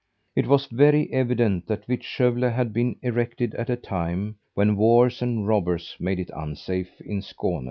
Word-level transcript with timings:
It 0.35 0.47
was 0.47 0.65
very 0.65 1.13
evident 1.13 1.67
that 1.67 1.85
Vittskövle 1.85 2.51
had 2.51 2.73
been 2.73 2.95
erected 3.03 3.53
at 3.53 3.69
a 3.69 3.75
time 3.75 4.37
when 4.55 4.75
wars 4.75 5.21
and 5.21 5.47
robbers 5.47 5.95
made 5.99 6.19
it 6.19 6.31
unsafe 6.35 6.99
in 7.01 7.21
Skåne. 7.21 7.59